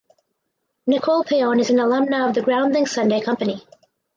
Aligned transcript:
Nicol 0.87 1.23
Paone 1.23 1.59
is 1.59 1.69
an 1.69 1.75
alumna 1.75 2.27
of 2.27 2.33
the 2.33 2.41
Groundlings 2.41 2.89
Sunday 2.89 3.21
Company. 3.21 3.63